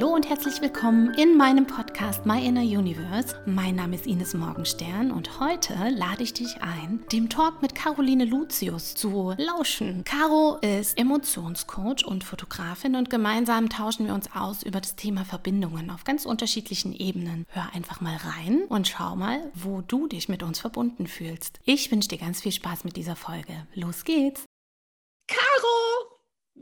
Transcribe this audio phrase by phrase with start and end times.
[0.00, 3.38] Hallo und herzlich willkommen in meinem Podcast My Inner Universe.
[3.44, 8.24] Mein Name ist Ines Morgenstern und heute lade ich dich ein, dem Talk mit Caroline
[8.24, 10.02] Lucius zu lauschen.
[10.04, 15.90] Caro ist Emotionscoach und Fotografin und gemeinsam tauschen wir uns aus über das Thema Verbindungen
[15.90, 17.44] auf ganz unterschiedlichen Ebenen.
[17.50, 21.60] Hör einfach mal rein und schau mal, wo du dich mit uns verbunden fühlst.
[21.66, 23.66] Ich wünsche dir ganz viel Spaß mit dieser Folge.
[23.74, 24.46] Los geht's!
[25.28, 25.89] Caro!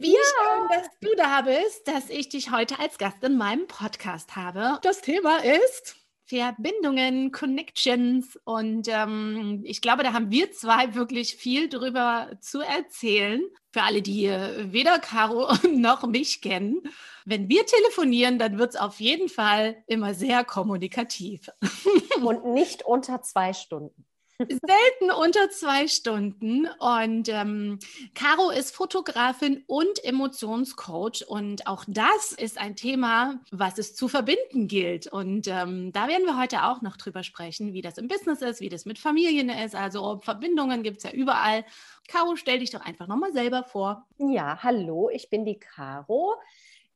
[0.00, 0.20] Wie ja.
[0.20, 4.78] schön, dass du da bist, dass ich dich heute als Gast in meinem Podcast habe.
[4.82, 11.68] Das Thema ist Verbindungen, Connections und ähm, ich glaube, da haben wir zwei wirklich viel
[11.68, 13.42] drüber zu erzählen.
[13.72, 16.80] Für alle, die weder Caro noch mich kennen.
[17.24, 21.48] Wenn wir telefonieren, dann wird es auf jeden Fall immer sehr kommunikativ.
[22.22, 24.07] Und nicht unter zwei Stunden.
[24.38, 26.68] Selten unter zwei Stunden.
[26.78, 27.80] Und ähm,
[28.14, 31.24] Caro ist Fotografin und Emotionscoach.
[31.26, 35.08] Und auch das ist ein Thema, was es zu verbinden gilt.
[35.08, 38.60] Und ähm, da werden wir heute auch noch drüber sprechen, wie das im Business ist,
[38.60, 39.74] wie das mit Familien ist.
[39.74, 41.64] Also Verbindungen gibt es ja überall.
[42.06, 44.06] Caro, stell dich doch einfach nochmal selber vor.
[44.18, 46.36] Ja, hallo, ich bin die Caro.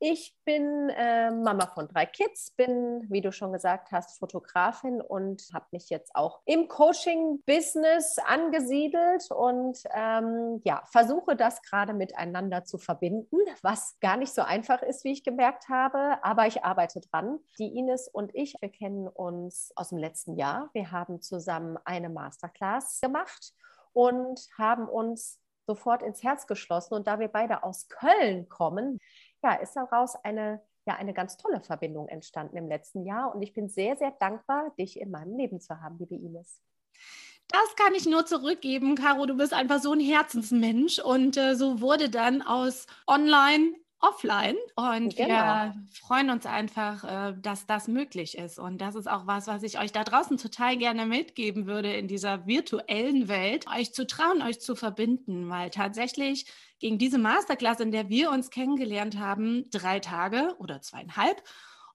[0.05, 5.47] Ich bin äh, Mama von drei Kids, bin, wie du schon gesagt hast, Fotografin und
[5.53, 12.77] habe mich jetzt auch im Coaching-Business angesiedelt und ähm, ja, versuche das gerade miteinander zu
[12.77, 17.39] verbinden, was gar nicht so einfach ist, wie ich gemerkt habe, aber ich arbeite dran.
[17.57, 20.69] Die Ines und ich, wir kennen uns aus dem letzten Jahr.
[20.73, 23.53] Wir haben zusammen eine Masterclass gemacht
[23.93, 26.93] und haben uns sofort ins Herz geschlossen.
[26.93, 28.99] Und da wir beide aus Köln kommen,
[29.43, 33.33] ja, ist daraus eine, ja, eine ganz tolle Verbindung entstanden im letzten Jahr.
[33.35, 36.61] Und ich bin sehr, sehr dankbar, dich in meinem Leben zu haben, liebe Ines.
[37.49, 39.25] Das kann ich nur zurückgeben, Caro.
[39.25, 40.99] Du bist einfach so ein Herzensmensch.
[40.99, 45.29] Und äh, so wurde dann aus Online offline und genau.
[45.29, 48.59] wir freuen uns einfach, äh, dass das möglich ist.
[48.59, 52.07] Und das ist auch was, was ich euch da draußen total gerne mitgeben würde in
[52.07, 56.45] dieser virtuellen Welt, euch zu trauen, euch zu verbinden, weil tatsächlich
[56.79, 61.41] gegen diese Masterclass, in der wir uns kennengelernt haben, drei Tage oder zweieinhalb.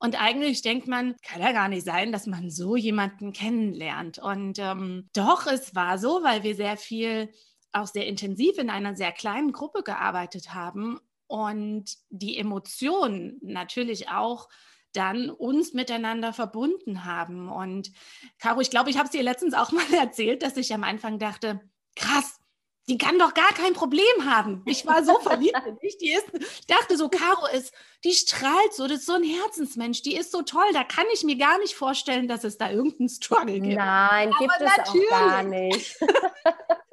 [0.01, 4.19] Und eigentlich denkt man, kann ja gar nicht sein, dass man so jemanden kennenlernt.
[4.19, 7.31] Und ähm, doch, es war so, weil wir sehr viel
[7.73, 14.49] auch sehr intensiv in einer sehr kleinen Gruppe gearbeitet haben und die Emotionen natürlich auch
[14.93, 17.49] dann uns miteinander verbunden haben.
[17.49, 17.93] Und
[18.39, 21.19] Caro, ich glaube, ich habe es dir letztens auch mal erzählt, dass ich am Anfang
[21.19, 21.61] dachte,
[21.95, 22.41] krass,
[22.89, 24.63] die kann doch gar kein Problem haben.
[24.65, 25.99] Ich war so verliebt in dich.
[25.99, 30.01] Die ist, ich dachte so, Caro ist, die strahlt so, das ist so ein Herzensmensch,
[30.01, 30.65] die ist so toll.
[30.73, 33.77] Da kann ich mir gar nicht vorstellen, dass es da irgendeinen Struggle gibt.
[33.77, 35.13] Nein, gibt Aber es natürlich.
[35.13, 35.97] auch gar nicht.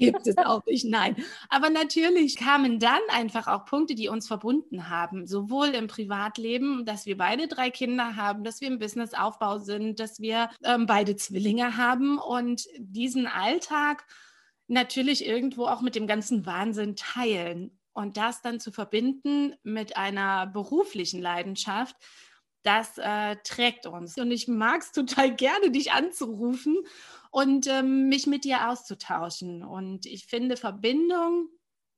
[0.00, 1.16] gibt es auch nicht, nein.
[1.48, 7.06] Aber natürlich kamen dann einfach auch Punkte, die uns verbunden haben, sowohl im Privatleben, dass
[7.06, 11.76] wir beide drei Kinder haben, dass wir im Businessaufbau sind, dass wir ähm, beide Zwillinge
[11.76, 14.06] haben und diesen Alltag
[14.66, 20.46] natürlich irgendwo auch mit dem ganzen Wahnsinn teilen und das dann zu verbinden mit einer
[20.46, 21.96] beruflichen Leidenschaft,
[22.62, 24.16] das äh, trägt uns.
[24.16, 26.76] Und ich mag es total gerne, dich anzurufen
[27.30, 29.62] und ähm, mich mit dir auszutauschen.
[29.62, 31.48] Und ich finde, Verbindung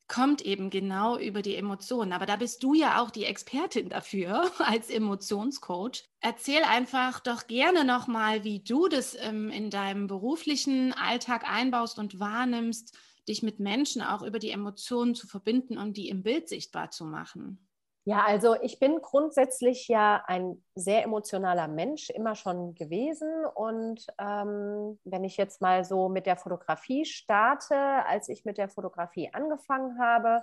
[0.09, 2.13] kommt eben genau über die Emotionen.
[2.13, 6.05] Aber da bist du ja auch die Expertin dafür als Emotionscoach.
[6.21, 12.21] Erzähl einfach doch gerne nochmal, wie du das ähm, in deinem beruflichen Alltag einbaust und
[12.21, 16.91] wahrnimmst, dich mit Menschen auch über die Emotionen zu verbinden und die im Bild sichtbar
[16.91, 17.67] zu machen.
[18.05, 23.31] Ja, also ich bin grundsätzlich ja ein sehr emotionaler Mensch, immer schon gewesen.
[23.55, 28.69] Und ähm, wenn ich jetzt mal so mit der Fotografie starte, als ich mit der
[28.69, 30.43] Fotografie angefangen habe,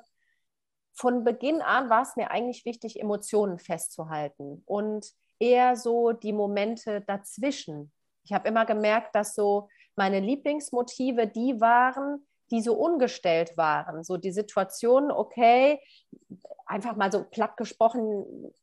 [0.94, 5.06] von Beginn an war es mir eigentlich wichtig, Emotionen festzuhalten und
[5.38, 7.92] eher so die Momente dazwischen.
[8.24, 14.04] Ich habe immer gemerkt, dass so meine Lieblingsmotive die waren, die so ungestellt waren.
[14.04, 15.80] So die Situation, okay,
[16.70, 18.54] einfach mal so platt gesprochen,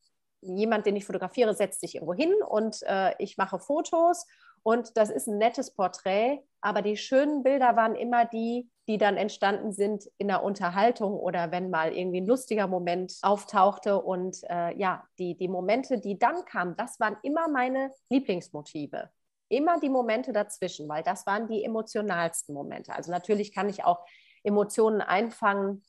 [0.41, 4.27] jemand, den ich fotografiere, setzt sich irgendwo hin und äh, ich mache Fotos
[4.63, 9.17] und das ist ein nettes Porträt, aber die schönen Bilder waren immer die, die dann
[9.17, 14.01] entstanden sind in der Unterhaltung oder wenn mal irgendwie ein lustiger Moment auftauchte.
[14.01, 19.11] Und äh, ja, die, die Momente, die dann kamen, das waren immer meine Lieblingsmotive
[19.49, 22.93] immer die Momente dazwischen, weil das waren die emotionalsten Momente.
[22.95, 24.05] Also natürlich kann ich auch
[24.43, 25.83] Emotionen einfangen,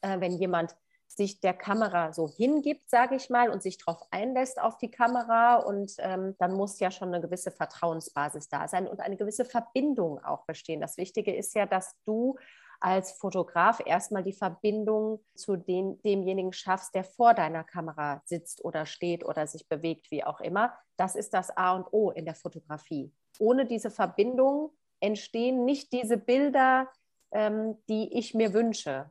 [0.00, 0.74] äh, wenn jemand
[1.08, 5.56] sich der Kamera so hingibt, sage ich mal, und sich darauf einlässt auf die Kamera.
[5.56, 10.22] Und ähm, dann muss ja schon eine gewisse Vertrauensbasis da sein und eine gewisse Verbindung
[10.22, 10.80] auch bestehen.
[10.80, 12.36] Das Wichtige ist ja, dass du
[12.80, 18.86] als Fotograf erstmal die Verbindung zu den, demjenigen schaffst, der vor deiner Kamera sitzt oder
[18.86, 20.72] steht oder sich bewegt, wie auch immer.
[20.96, 23.12] Das ist das A und O in der Fotografie.
[23.38, 24.70] Ohne diese Verbindung
[25.00, 26.88] entstehen nicht diese Bilder,
[27.30, 29.10] ähm, die ich mir wünsche.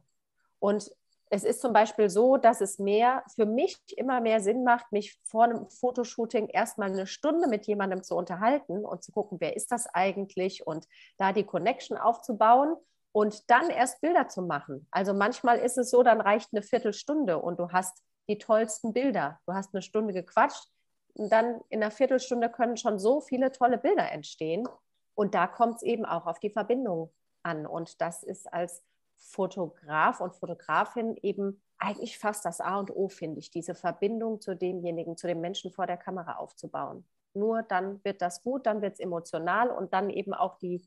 [0.59, 0.91] Und
[1.29, 5.19] es ist zum Beispiel so, dass es mehr für mich immer mehr Sinn macht, mich
[5.23, 9.71] vor einem Fotoshooting erstmal eine Stunde mit jemandem zu unterhalten und zu gucken, wer ist
[9.71, 10.87] das eigentlich und
[11.17, 12.75] da die Connection aufzubauen
[13.11, 14.87] und dann erst Bilder zu machen.
[14.91, 19.39] Also manchmal ist es so, dann reicht eine Viertelstunde und du hast die tollsten Bilder.
[19.45, 20.67] Du hast eine Stunde gequatscht
[21.13, 24.67] und dann in einer Viertelstunde können schon so viele tolle Bilder entstehen.
[25.15, 27.11] Und da kommt es eben auch auf die Verbindung
[27.43, 27.65] an.
[27.65, 28.83] Und das ist als
[29.17, 34.55] Fotograf und Fotografin eben eigentlich fast das A und O, finde ich, diese Verbindung zu
[34.55, 37.05] demjenigen, zu dem Menschen vor der Kamera aufzubauen.
[37.33, 40.81] Nur dann wird das gut, dann wird es emotional und dann eben auch die,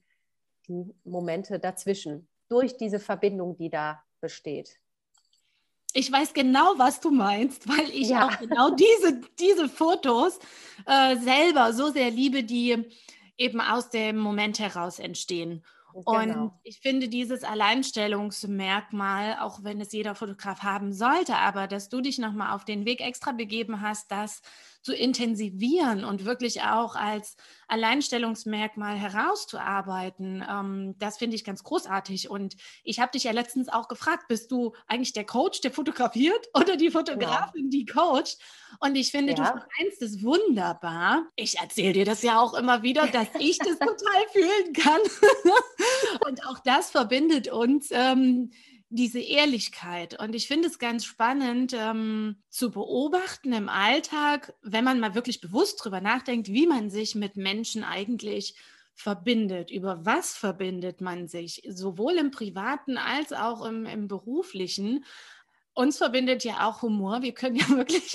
[0.69, 4.81] die Momente dazwischen durch diese Verbindung, die da besteht.
[5.93, 8.29] Ich weiß genau, was du meinst, weil ich ja.
[8.29, 10.39] auch genau diese, diese Fotos
[10.87, 12.85] äh, selber so sehr liebe, die
[13.37, 15.65] eben aus dem Moment heraus entstehen.
[15.93, 16.45] Genau.
[16.45, 22.01] Und ich finde dieses Alleinstellungsmerkmal, auch wenn es jeder Fotograf haben sollte, aber dass du
[22.01, 24.43] dich nochmal auf den Weg extra begeben hast, das
[24.83, 27.37] zu intensivieren und wirklich auch als
[27.69, 32.31] Alleinstellungsmerkmal herauszuarbeiten, ähm, das finde ich ganz großartig.
[32.31, 36.49] Und ich habe dich ja letztens auch gefragt, bist du eigentlich der Coach, der fotografiert
[36.55, 37.71] oder die Fotografin, ja.
[37.71, 38.39] die coacht?
[38.81, 39.37] Und ich finde, ja.
[39.37, 41.27] du vereinst es wunderbar.
[41.37, 45.01] Ich erzähle dir das ja auch immer wieder, dass ich das total fühlen kann.
[46.29, 47.89] und auch das verbindet uns.
[47.91, 48.51] Ähm,
[48.91, 50.19] diese Ehrlichkeit.
[50.21, 55.41] Und ich finde es ganz spannend ähm, zu beobachten im Alltag, wenn man mal wirklich
[55.41, 58.57] bewusst darüber nachdenkt, wie man sich mit Menschen eigentlich
[58.95, 59.71] verbindet.
[59.71, 65.05] Über was verbindet man sich, sowohl im privaten als auch im, im beruflichen.
[65.73, 67.23] Uns verbindet ja auch Humor.
[67.23, 68.13] Wir können ja wirklich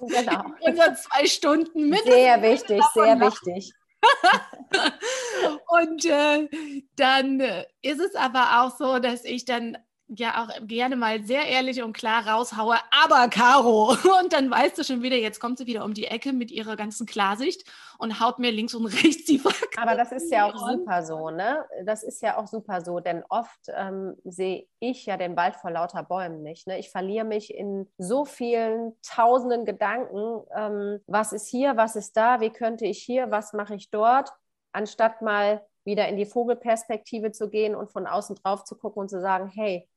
[0.00, 0.44] genau.
[0.60, 2.02] unsere zwei Stunden mit.
[2.04, 3.72] Sehr wichtig, sehr wichtig.
[5.68, 6.48] und äh,
[6.96, 9.78] dann äh, ist es aber auch so, dass ich dann
[10.08, 13.96] ja auch gerne mal sehr ehrlich und klar raushaue, aber Caro.
[14.20, 16.76] Und dann weißt du schon wieder, jetzt kommt sie wieder um die Ecke mit ihrer
[16.76, 17.64] ganzen Klarsicht
[17.98, 19.78] und haut mir links und rechts die Fakten.
[19.78, 21.64] Aber das ist ja auch super so, ne?
[21.84, 25.70] Das ist ja auch super so, denn oft ähm, sehe ich ja den Wald vor
[25.70, 26.66] lauter Bäumen nicht.
[26.66, 26.78] Ne?
[26.78, 30.42] Ich verliere mich in so vielen tausenden Gedanken.
[30.54, 34.30] Ähm, was ist hier, was ist da, wie könnte ich hier, was mache ich dort,
[34.72, 39.08] anstatt mal wieder in die Vogelperspektive zu gehen und von außen drauf zu gucken und
[39.08, 39.88] zu sagen, hey,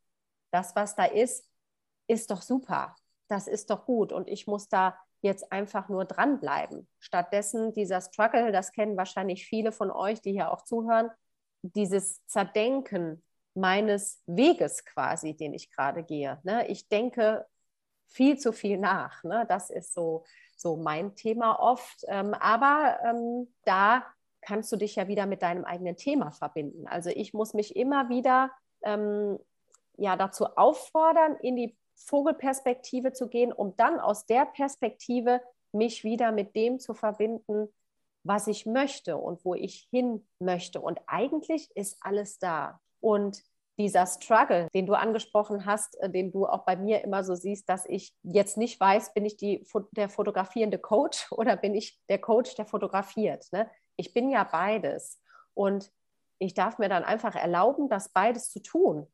[0.51, 1.49] das, was da ist,
[2.07, 2.95] ist doch super.
[3.27, 4.11] Das ist doch gut.
[4.11, 6.87] Und ich muss da jetzt einfach nur dranbleiben.
[6.99, 11.09] Stattdessen dieser Struggle, das kennen wahrscheinlich viele von euch, die hier auch zuhören,
[11.61, 13.23] dieses Zerdenken
[13.53, 16.39] meines Weges quasi, den ich gerade gehe.
[16.43, 16.67] Ne?
[16.67, 17.45] Ich denke
[18.05, 19.23] viel zu viel nach.
[19.23, 19.45] Ne?
[19.49, 20.23] Das ist so,
[20.55, 22.05] so mein Thema oft.
[22.07, 24.05] Ähm, aber ähm, da
[24.41, 26.87] kannst du dich ja wieder mit deinem eigenen Thema verbinden.
[26.87, 28.51] Also ich muss mich immer wieder
[28.83, 29.39] ähm,
[29.97, 35.41] ja dazu auffordern, in die Vogelperspektive zu gehen, um dann aus der Perspektive
[35.71, 37.73] mich wieder mit dem zu verbinden,
[38.23, 40.81] was ich möchte und wo ich hin möchte.
[40.81, 42.79] Und eigentlich ist alles da.
[42.99, 43.41] Und
[43.79, 47.69] dieser Struggle, den du angesprochen hast, äh, den du auch bei mir immer so siehst,
[47.69, 52.19] dass ich jetzt nicht weiß, bin ich die, der fotografierende Coach oder bin ich der
[52.19, 53.47] Coach, der fotografiert.
[53.51, 53.69] Ne?
[53.95, 55.21] Ich bin ja beides.
[55.53, 55.91] Und
[56.39, 59.07] ich darf mir dann einfach erlauben, das beides zu tun.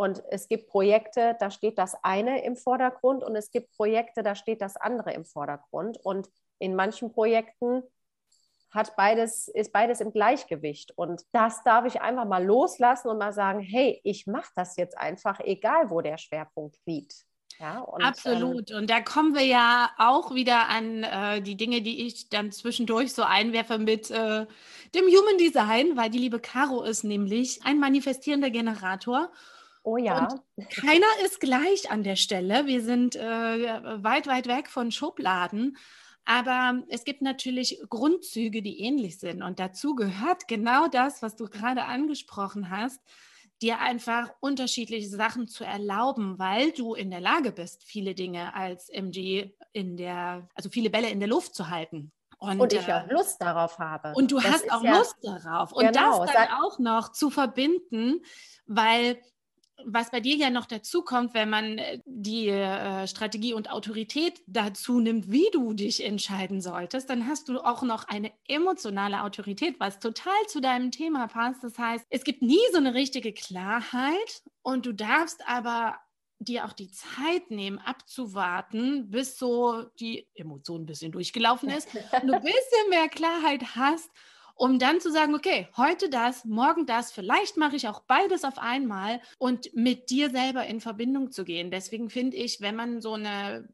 [0.00, 4.34] Und es gibt Projekte, da steht das eine im Vordergrund und es gibt Projekte, da
[4.34, 5.98] steht das andere im Vordergrund.
[6.02, 6.26] Und
[6.58, 7.82] in manchen Projekten
[8.70, 10.96] hat beides, ist beides im Gleichgewicht.
[10.96, 14.96] Und das darf ich einfach mal loslassen und mal sagen, hey, ich mache das jetzt
[14.96, 17.26] einfach, egal wo der Schwerpunkt liegt.
[17.58, 18.70] Ja, und, Absolut.
[18.70, 22.52] Ähm, und da kommen wir ja auch wieder an äh, die Dinge, die ich dann
[22.52, 24.46] zwischendurch so einwerfe mit äh,
[24.94, 29.30] dem Human Design, weil die liebe Caro ist nämlich ein manifestierender Generator.
[29.82, 30.28] Oh ja.
[30.56, 32.66] Und keiner ist gleich an der Stelle.
[32.66, 35.76] Wir sind äh, weit, weit weg von Schubladen.
[36.24, 39.42] Aber es gibt natürlich Grundzüge, die ähnlich sind.
[39.42, 43.00] Und dazu gehört genau das, was du gerade angesprochen hast,
[43.62, 48.88] dir einfach unterschiedliche Sachen zu erlauben, weil du in der Lage bist, viele Dinge als
[48.88, 52.12] MG in der, also viele Bälle in der Luft zu halten.
[52.38, 54.12] Und, und ich äh, auch Lust darauf habe.
[54.14, 55.72] Und du das hast auch ja, Lust darauf.
[55.72, 58.22] Und genau, das dann auch noch zu verbinden,
[58.66, 59.20] weil
[59.84, 64.40] was bei dir ja noch dazu kommt, wenn man äh, die äh, Strategie und Autorität
[64.46, 69.78] dazu nimmt, wie du dich entscheiden solltest, dann hast du auch noch eine emotionale Autorität,
[69.78, 71.62] was total zu deinem Thema passt.
[71.64, 75.96] Das heißt, es gibt nie so eine richtige Klarheit und du darfst aber
[76.40, 82.32] dir auch die Zeit nehmen, abzuwarten, bis so die Emotion ein bisschen durchgelaufen ist, du
[82.32, 84.10] ein bisschen mehr Klarheit hast
[84.60, 88.58] um dann zu sagen, okay, heute das, morgen das, vielleicht mache ich auch beides auf
[88.58, 91.70] einmal und mit dir selber in Verbindung zu gehen.
[91.70, 93.70] Deswegen finde ich, wenn man so eine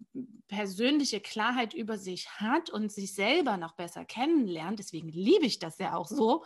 [0.47, 5.77] persönliche Klarheit über sich hat und sich selber noch besser kennenlernt, deswegen liebe ich das
[5.81, 6.45] ja auch so,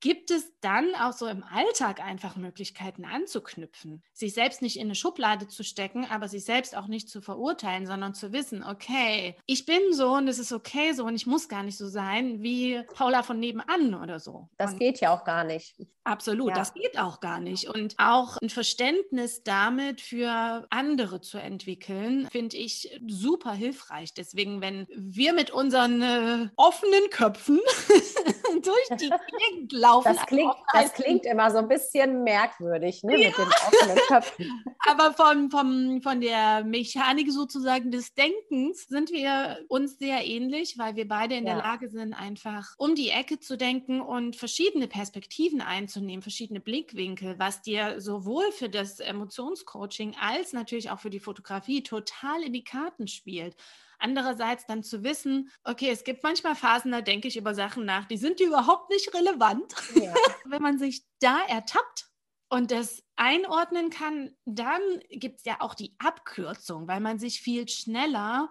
[0.00, 4.94] Gibt es dann auch so im Alltag einfach Möglichkeiten anzuknüpfen, sich selbst nicht in eine
[4.94, 9.64] Schublade zu stecken, aber sich selbst auch nicht zu verurteilen, sondern zu wissen, okay, ich
[9.64, 12.82] bin so und es ist okay so und ich muss gar nicht so sein wie
[12.94, 14.48] Paula von nebenan oder so.
[14.58, 15.76] Das und geht ja auch gar nicht.
[16.06, 16.54] Absolut, ja.
[16.54, 17.68] das geht auch gar nicht.
[17.68, 24.14] Und auch ein Verständnis damit für andere zu entwickeln, finde ich super hilfreich.
[24.14, 27.58] Deswegen, wenn wir mit unseren äh, offenen Köpfen
[28.66, 30.14] durch die Gegend laufen.
[30.14, 33.28] Das klingt, das klingt immer so ein bisschen merkwürdig, ne, ja.
[33.28, 34.64] mit den offenen Köpfen.
[34.88, 40.96] Aber von, von, von der Mechanik sozusagen des Denkens sind wir uns sehr ähnlich, weil
[40.96, 41.54] wir beide in ja.
[41.54, 47.38] der Lage sind, einfach um die Ecke zu denken und verschiedene Perspektiven einzunehmen, verschiedene Blickwinkel,
[47.38, 52.64] was dir sowohl für das Emotionscoaching als natürlich auch für die Fotografie total in die
[52.64, 53.56] Karten spielt.
[53.98, 58.06] Andererseits dann zu wissen, okay, es gibt manchmal Phasen, da denke ich über Sachen nach,
[58.06, 59.74] die sind überhaupt nicht relevant.
[59.94, 60.14] Ja.
[60.44, 62.08] Wenn man sich da ertappt
[62.48, 67.68] und das einordnen kann, dann gibt es ja auch die Abkürzung, weil man sich viel
[67.68, 68.50] schneller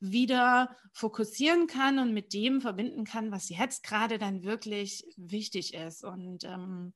[0.00, 6.04] wieder fokussieren kann und mit dem verbinden kann, was jetzt gerade dann wirklich wichtig ist.
[6.04, 6.92] Und ähm,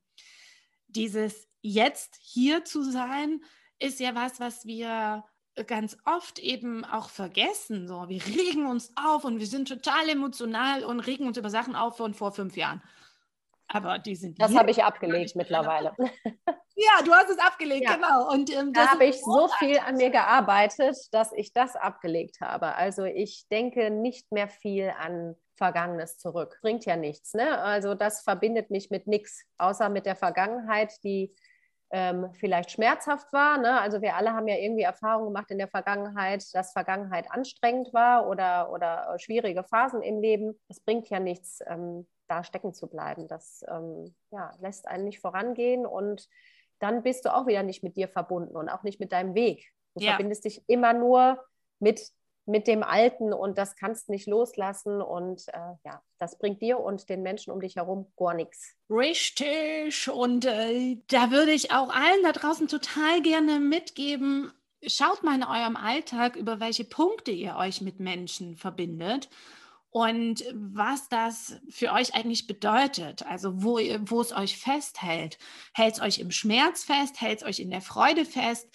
[0.87, 3.41] dieses jetzt hier zu sein,
[3.79, 5.23] ist ja was, was wir
[5.67, 7.87] ganz oft eben auch vergessen.
[7.87, 11.75] So, wir regen uns auf und wir sind total emotional und regen uns über Sachen
[11.75, 12.81] auf von vor fünf Jahren.
[13.67, 14.41] Aber die sind.
[14.41, 15.95] Das habe ich abgelegt mittlerweile.
[16.73, 17.95] Ja, du hast es abgelegt, ja.
[17.95, 18.31] genau.
[18.31, 22.73] Und ähm, da habe ich so viel an mir gearbeitet, dass ich das abgelegt habe.
[22.75, 26.57] Also ich denke nicht mehr viel an Vergangenes zurück.
[26.61, 27.33] Bringt ja nichts.
[27.35, 27.59] Ne?
[27.59, 31.35] Also das verbindet mich mit nichts, außer mit der Vergangenheit, die
[31.91, 33.57] ähm, vielleicht schmerzhaft war.
[33.57, 33.79] Ne?
[33.79, 38.27] Also wir alle haben ja irgendwie Erfahrungen gemacht in der Vergangenheit, dass Vergangenheit anstrengend war
[38.27, 40.59] oder, oder schwierige Phasen im Leben.
[40.69, 43.27] Es bringt ja nichts, ähm, da stecken zu bleiben.
[43.27, 46.27] Das ähm, ja, lässt einen nicht vorangehen und
[46.79, 49.71] dann bist du auch wieder nicht mit dir verbunden und auch nicht mit deinem Weg.
[49.95, 50.11] Du ja.
[50.11, 51.43] verbindest dich immer nur
[51.79, 52.11] mit
[52.51, 57.09] mit dem Alten und das kannst nicht loslassen und äh, ja, das bringt dir und
[57.09, 58.75] den Menschen um dich herum gar nichts.
[58.89, 64.51] Richtig und äh, da würde ich auch allen da draußen total gerne mitgeben,
[64.85, 69.29] schaut mal in eurem Alltag, über welche Punkte ihr euch mit Menschen verbindet
[69.89, 73.25] und was das für euch eigentlich bedeutet.
[73.25, 75.37] Also wo, wo es euch festhält.
[75.73, 77.19] Hält es euch im Schmerz fest?
[77.19, 78.69] Hält es euch in der Freude fest?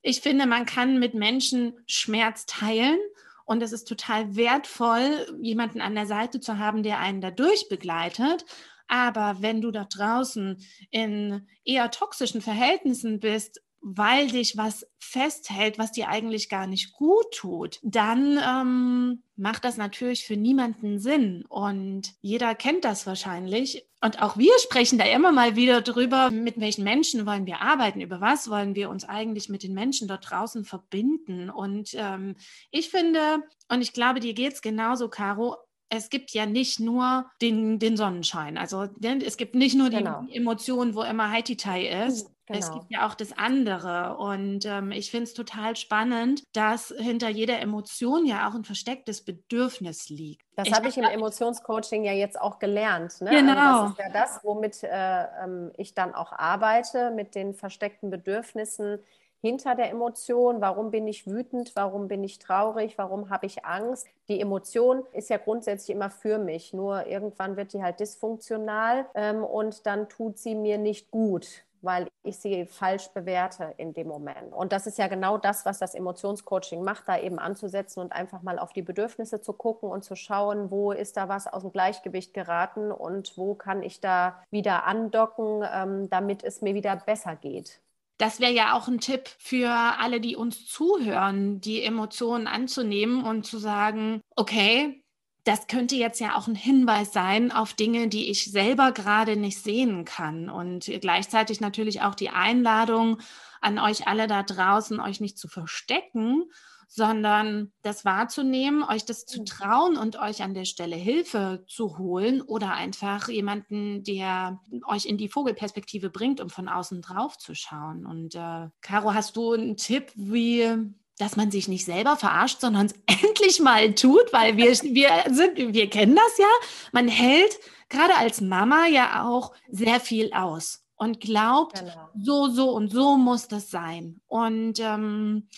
[0.00, 2.98] Ich finde, man kann mit Menschen Schmerz teilen
[3.44, 8.44] und es ist total wertvoll, jemanden an der Seite zu haben, der einen dadurch begleitet.
[8.88, 10.58] Aber wenn du da draußen
[10.90, 17.26] in eher toxischen Verhältnissen bist, weil dich was festhält, was dir eigentlich gar nicht gut
[17.34, 21.44] tut, dann ähm, macht das natürlich für niemanden Sinn.
[21.48, 23.84] Und jeder kennt das wahrscheinlich.
[24.00, 28.00] Und auch wir sprechen da immer mal wieder drüber, mit welchen Menschen wollen wir arbeiten,
[28.00, 31.50] über was wollen wir uns eigentlich mit den Menschen dort draußen verbinden.
[31.50, 32.36] Und ähm,
[32.70, 35.56] ich finde, und ich glaube, dir geht es genauso, Caro,
[35.94, 38.56] es gibt ja nicht nur den, den Sonnenschein.
[38.56, 40.24] Also es gibt nicht nur die genau.
[40.32, 42.31] Emotionen, wo immer Haiti-Tai ist.
[42.46, 42.58] Genau.
[42.58, 44.16] Es gibt ja auch das andere.
[44.16, 49.24] Und ähm, ich finde es total spannend, dass hinter jeder Emotion ja auch ein verstecktes
[49.24, 50.42] Bedürfnis liegt.
[50.56, 53.20] Das habe ich im Emotionscoaching ja jetzt auch gelernt.
[53.20, 53.30] Ne?
[53.30, 53.52] Genau.
[53.52, 58.10] Also das ist ja das, womit äh, ähm, ich dann auch arbeite, mit den versteckten
[58.10, 58.98] Bedürfnissen
[59.40, 60.60] hinter der Emotion.
[60.60, 61.72] Warum bin ich wütend?
[61.74, 62.98] Warum bin ich traurig?
[62.98, 64.08] Warum habe ich Angst?
[64.28, 66.72] Die Emotion ist ja grundsätzlich immer für mich.
[66.72, 72.08] Nur irgendwann wird die halt dysfunktional ähm, und dann tut sie mir nicht gut weil
[72.22, 74.52] ich sie falsch bewerte in dem Moment.
[74.52, 78.42] Und das ist ja genau das, was das Emotionscoaching macht, da eben anzusetzen und einfach
[78.42, 81.72] mal auf die Bedürfnisse zu gucken und zu schauen, wo ist da was aus dem
[81.72, 87.36] Gleichgewicht geraten und wo kann ich da wieder andocken, ähm, damit es mir wieder besser
[87.36, 87.80] geht.
[88.18, 93.44] Das wäre ja auch ein Tipp für alle, die uns zuhören, die Emotionen anzunehmen und
[93.44, 95.01] zu sagen, okay,
[95.44, 99.62] das könnte jetzt ja auch ein Hinweis sein auf Dinge, die ich selber gerade nicht
[99.62, 100.48] sehen kann.
[100.48, 103.18] Und gleichzeitig natürlich auch die Einladung
[103.60, 106.44] an euch alle da draußen, euch nicht zu verstecken,
[106.86, 112.42] sondern das wahrzunehmen, euch das zu trauen und euch an der Stelle Hilfe zu holen
[112.42, 118.04] oder einfach jemanden, der euch in die Vogelperspektive bringt, um von außen drauf zu schauen.
[118.04, 120.92] Und äh, Caro, hast du einen Tipp, wie
[121.22, 125.56] dass man sich nicht selber verarscht, sondern es endlich mal tut, weil wir, wir sind,
[125.56, 126.50] wir kennen das ja.
[126.90, 132.08] Man hält gerade als Mama ja auch sehr viel aus und glaubt, genau.
[132.16, 134.20] so, so und so muss das sein.
[134.26, 135.48] Und ähm,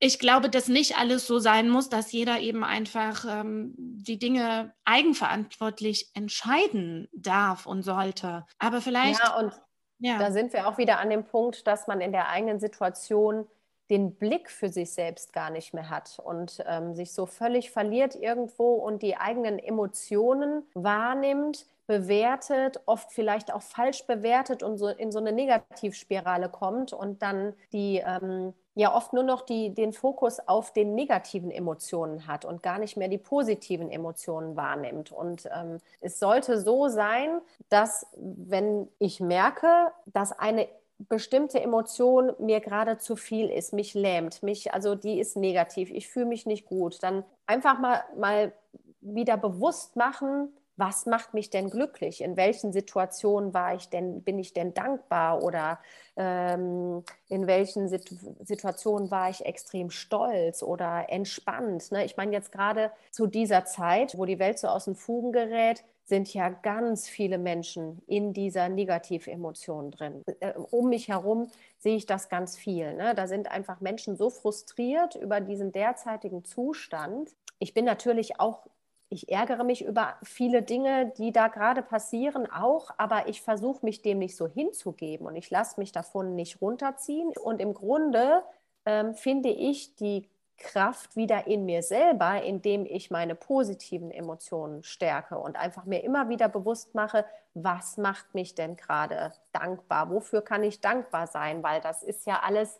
[0.00, 4.74] ich glaube, dass nicht alles so sein muss, dass jeder eben einfach ähm, die Dinge
[4.84, 8.44] eigenverantwortlich entscheiden darf und sollte.
[8.58, 9.20] Aber vielleicht.
[9.20, 9.52] Ja, und
[9.98, 10.18] ja.
[10.18, 13.46] da sind wir auch wieder an dem Punkt, dass man in der eigenen Situation
[13.90, 18.14] den Blick für sich selbst gar nicht mehr hat und ähm, sich so völlig verliert
[18.16, 25.12] irgendwo und die eigenen Emotionen wahrnimmt, bewertet, oft vielleicht auch falsch bewertet und so in
[25.12, 30.40] so eine Negativspirale kommt und dann die ähm, ja oft nur noch die, den Fokus
[30.40, 35.12] auf den negativen Emotionen hat und gar nicht mehr die positiven Emotionen wahrnimmt.
[35.12, 40.66] Und ähm, es sollte so sein, dass wenn ich merke, dass eine
[41.08, 46.08] bestimmte Emotion mir gerade zu viel ist, mich lähmt, mich, also die ist negativ, ich
[46.08, 48.52] fühle mich nicht gut, dann einfach mal, mal
[49.00, 52.20] wieder bewusst machen, was macht mich denn glücklich?
[52.20, 55.78] In welchen Situationen war ich denn, bin ich denn dankbar oder
[56.16, 61.92] ähm, in welchen Situ Situationen war ich extrem stolz oder entspannt?
[61.92, 62.04] Ne?
[62.04, 65.84] Ich meine jetzt gerade zu dieser Zeit, wo die Welt so aus den Fugen gerät,
[66.06, 70.22] sind ja ganz viele Menschen in dieser Negativemotion drin.
[70.40, 72.94] Äh, um mich herum sehe ich das ganz viel.
[72.94, 73.14] Ne?
[73.14, 77.30] Da sind einfach Menschen so frustriert über diesen derzeitigen Zustand.
[77.58, 78.66] Ich bin natürlich auch
[79.14, 84.02] ich ärgere mich über viele Dinge, die da gerade passieren, auch, aber ich versuche mich
[84.02, 87.32] dem nicht so hinzugeben und ich lasse mich davon nicht runterziehen.
[87.42, 88.42] Und im Grunde
[88.84, 95.38] ähm, finde ich die Kraft wieder in mir selber, indem ich meine positiven Emotionen stärke
[95.38, 100.10] und einfach mir immer wieder bewusst mache, was macht mich denn gerade dankbar?
[100.10, 101.62] Wofür kann ich dankbar sein?
[101.62, 102.78] Weil das ist ja alles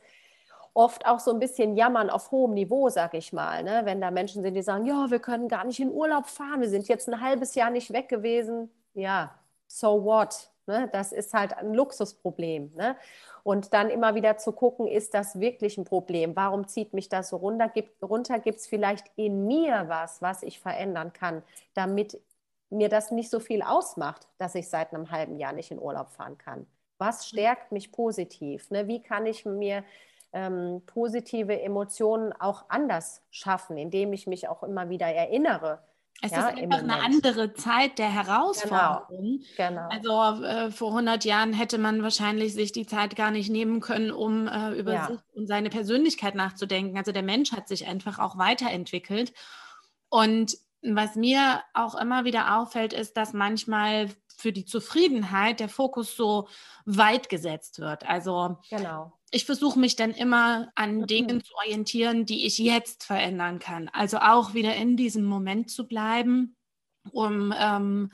[0.74, 3.62] oft auch so ein bisschen jammern auf hohem Niveau, sag ich mal.
[3.62, 3.82] Ne?
[3.84, 6.68] Wenn da Menschen sind, die sagen, ja, wir können gar nicht in Urlaub fahren, wir
[6.68, 8.70] sind jetzt ein halbes Jahr nicht weg gewesen.
[8.92, 9.34] Ja,
[9.68, 10.50] so what?
[10.66, 10.88] Ne?
[10.92, 12.72] Das ist halt ein Luxusproblem.
[12.74, 12.96] Ne?
[13.44, 16.34] Und dann immer wieder zu gucken, ist das wirklich ein Problem?
[16.34, 17.68] Warum zieht mich das so runter?
[17.68, 21.42] Gibt, runter gibt es vielleicht in mir was, was ich verändern kann,
[21.74, 22.20] damit
[22.70, 26.10] mir das nicht so viel ausmacht, dass ich seit einem halben Jahr nicht in Urlaub
[26.10, 26.66] fahren kann.
[26.98, 28.70] Was stärkt mich positiv?
[28.70, 28.88] Ne?
[28.88, 29.84] Wie kann ich mir
[30.34, 35.82] ähm, positive Emotionen auch anders schaffen, indem ich mich auch immer wieder erinnere.
[36.22, 39.42] Es ja, ist einfach eine andere Zeit der Herausforderung.
[39.56, 39.88] Genau, genau.
[39.88, 44.10] Also äh, vor 100 Jahren hätte man wahrscheinlich sich die Zeit gar nicht nehmen können,
[44.10, 45.06] um äh, über ja.
[45.06, 46.96] sich und seine Persönlichkeit nachzudenken.
[46.96, 49.32] Also der Mensch hat sich einfach auch weiterentwickelt.
[50.08, 56.16] Und was mir auch immer wieder auffällt, ist, dass manchmal für die Zufriedenheit der Fokus
[56.16, 56.48] so
[56.86, 58.08] weit gesetzt wird.
[58.08, 61.06] Also genau ich versuche mich dann immer an.
[61.06, 63.88] Dingen zu orientieren, die ich jetzt verändern kann.
[63.92, 66.56] Also auch wieder in diesem Moment zu bleiben,
[67.10, 68.10] um ähm,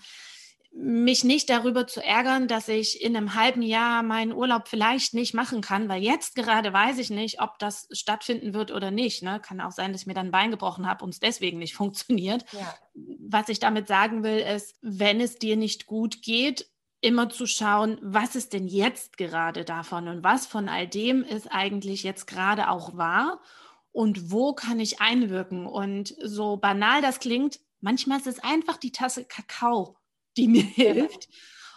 [0.73, 5.35] mich nicht darüber zu ärgern, dass ich in einem halben Jahr meinen Urlaub vielleicht nicht
[5.35, 9.23] machen kann, weil jetzt gerade weiß ich nicht, ob das stattfinden wird oder nicht.
[9.23, 9.41] Ne?
[9.41, 11.75] Kann auch sein, dass ich mir dann ein Bein gebrochen habe und es deswegen nicht
[11.75, 12.45] funktioniert.
[12.53, 12.75] Ja.
[12.95, 16.71] Was ich damit sagen will, ist, wenn es dir nicht gut geht,
[17.01, 21.49] immer zu schauen, was ist denn jetzt gerade davon und was von all dem ist
[21.51, 23.41] eigentlich jetzt gerade auch wahr
[23.93, 25.67] und wo kann ich einwirken.
[25.67, 29.97] Und so banal das klingt, manchmal ist es einfach die Tasse Kakao,
[30.37, 31.29] die mir hilft.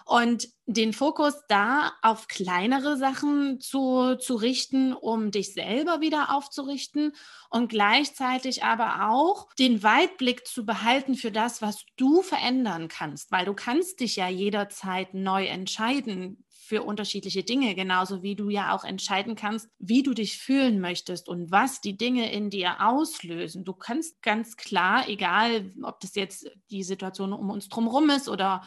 [0.05, 7.13] Und den Fokus da auf kleinere Sachen zu, zu richten, um dich selber wieder aufzurichten
[7.49, 13.45] und gleichzeitig aber auch den Weitblick zu behalten für das, was du verändern kannst, weil
[13.45, 18.85] du kannst dich ja jederzeit neu entscheiden für unterschiedliche Dinge, genauso wie du ja auch
[18.85, 23.65] entscheiden kannst, wie du dich fühlen möchtest und was die Dinge in dir auslösen.
[23.65, 28.63] Du kannst ganz klar, egal ob das jetzt die Situation um uns drumherum ist oder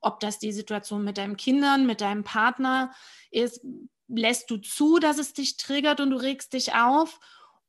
[0.00, 2.92] ob das die Situation mit deinen Kindern, mit deinem Partner
[3.30, 3.60] ist,
[4.08, 7.20] lässt du zu, dass es dich triggert und du regst dich auf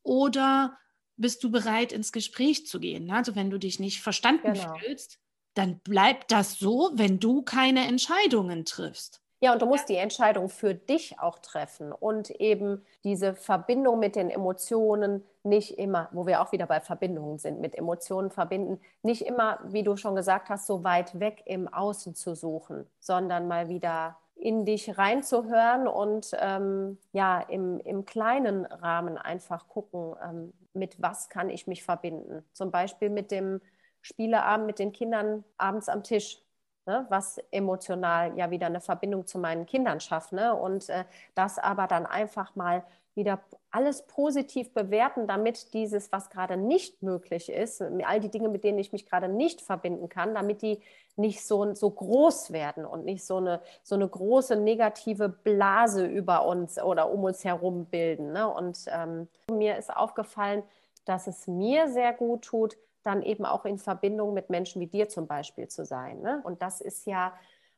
[0.03, 0.77] oder
[1.17, 3.11] bist du bereit, ins Gespräch zu gehen?
[3.11, 4.75] Also wenn du dich nicht verstanden genau.
[4.77, 5.19] fühlst,
[5.53, 9.21] dann bleibt das so, wenn du keine Entscheidungen triffst.
[9.43, 14.15] Ja, und du musst die Entscheidung für dich auch treffen und eben diese Verbindung mit
[14.15, 19.23] den Emotionen nicht immer, wo wir auch wieder bei Verbindungen sind, mit Emotionen verbinden, nicht
[19.23, 23.67] immer, wie du schon gesagt hast, so weit weg im Außen zu suchen, sondern mal
[23.67, 31.01] wieder in dich reinzuhören und ähm, ja, im, im kleinen Rahmen einfach gucken, ähm, mit
[31.01, 32.43] was kann ich mich verbinden.
[32.53, 33.59] Zum Beispiel mit dem
[34.01, 36.43] Spieleabend mit den Kindern abends am Tisch
[36.85, 40.33] ne, was emotional ja wieder eine Verbindung zu meinen Kindern schafft.
[40.33, 40.55] Ne?
[40.55, 43.39] Und äh, das aber dann einfach mal wieder
[43.71, 48.79] alles positiv bewerten, damit dieses, was gerade nicht möglich ist, all die Dinge, mit denen
[48.79, 50.81] ich mich gerade nicht verbinden kann, damit die
[51.15, 56.45] nicht so, so groß werden und nicht so eine, so eine große negative Blase über
[56.45, 58.31] uns oder um uns herum bilden.
[58.31, 58.47] Ne?
[58.47, 60.63] Und ähm, mir ist aufgefallen,
[61.05, 65.09] dass es mir sehr gut tut, dann eben auch in Verbindung mit Menschen wie dir
[65.09, 66.21] zum Beispiel zu sein.
[66.21, 66.41] Ne?
[66.43, 67.33] Und das ist ja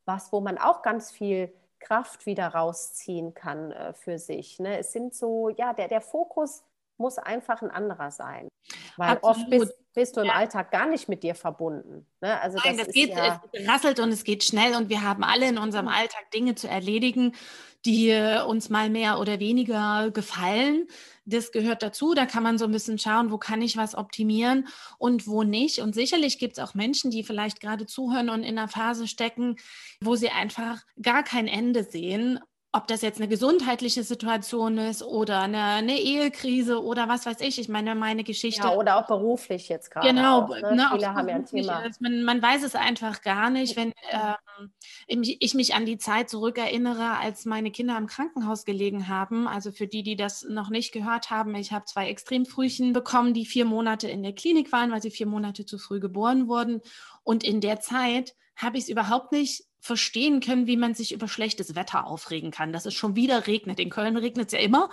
[0.05, 4.59] was, wo man auch ganz viel Kraft wieder rausziehen kann äh, für sich.
[4.59, 4.79] Ne?
[4.79, 6.63] Es sind so, ja, der, der Fokus
[6.97, 8.47] muss einfach ein anderer sein.
[8.97, 9.37] Weil Absolut.
[9.37, 10.33] oft bist, bist, du im ja.
[10.33, 12.07] Alltag gar nicht mit dir verbunden.
[12.21, 12.39] Ne?
[12.39, 15.23] Also Nein, das, das geht, ja es rasselt und es geht schnell und wir haben
[15.23, 15.91] alle in unserem mhm.
[15.91, 17.33] Alltag Dinge zu erledigen,
[17.85, 18.13] die
[18.47, 20.87] uns mal mehr oder weniger gefallen.
[21.25, 22.13] Das gehört dazu.
[22.13, 25.79] Da kann man so ein bisschen schauen, wo kann ich was optimieren und wo nicht.
[25.79, 29.57] Und sicherlich gibt es auch Menschen, die vielleicht gerade zuhören und in einer Phase stecken,
[30.01, 32.39] wo sie einfach gar kein Ende sehen
[32.75, 37.59] ob das jetzt eine gesundheitliche Situation ist oder eine, eine, Ehekrise oder was weiß ich.
[37.59, 38.63] Ich meine, meine Geschichte.
[38.63, 40.07] Ja, oder auch beruflich jetzt gerade.
[40.07, 40.75] Genau, auch, ne?
[40.75, 41.83] Ne, viele haben ja ein Thema.
[41.99, 47.19] Man, man, weiß es einfach gar nicht, wenn ähm, ich mich an die Zeit zurückerinnere,
[47.19, 49.47] als meine Kinder im Krankenhaus gelegen haben.
[49.47, 53.45] Also für die, die das noch nicht gehört haben, ich habe zwei Extremfrühchen bekommen, die
[53.45, 56.81] vier Monate in der Klinik waren, weil sie vier Monate zu früh geboren wurden.
[57.21, 61.27] Und in der Zeit habe ich es überhaupt nicht verstehen können, wie man sich über
[61.27, 63.81] schlechtes Wetter aufregen kann, dass es schon wieder regnet.
[63.81, 64.89] In Köln regnet es ja immer.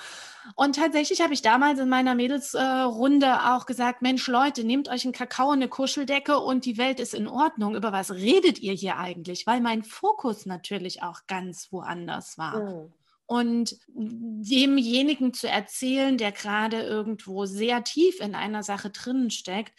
[0.56, 5.12] Und tatsächlich habe ich damals in meiner Mädelsrunde auch gesagt, Mensch Leute, nehmt euch einen
[5.12, 7.76] Kakao, eine Kuscheldecke und die Welt ist in Ordnung.
[7.76, 9.46] Über was redet ihr hier eigentlich?
[9.46, 12.58] Weil mein Fokus natürlich auch ganz woanders war.
[12.58, 12.92] Mhm.
[13.26, 19.72] Und demjenigen zu erzählen, der gerade irgendwo sehr tief in einer Sache drinnen steckt,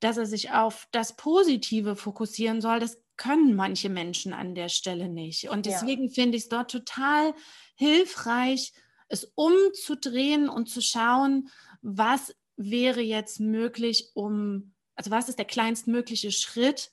[0.00, 5.10] dass er sich auf das Positive fokussieren soll, das können manche Menschen an der Stelle
[5.10, 5.50] nicht.
[5.50, 6.10] Und deswegen ja.
[6.10, 7.34] finde ich es dort total
[7.74, 8.72] hilfreich,
[9.08, 11.50] es umzudrehen und zu schauen,
[11.82, 16.92] was wäre jetzt möglich, um, also was ist der kleinstmögliche Schritt,